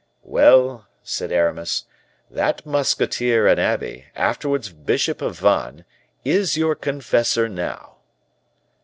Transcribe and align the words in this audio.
"Well," 0.23 0.87
said 1.03 1.31
Aramis, 1.31 1.85
"that 2.31 2.65
musketeer 2.65 3.45
and 3.45 3.59
abbe, 3.59 4.05
afterwards 4.15 4.71
bishop 4.71 5.21
of 5.21 5.37
Vannes, 5.37 5.83
is 6.25 6.57
your 6.57 6.73
confessor 6.73 7.47
now." 7.47 7.97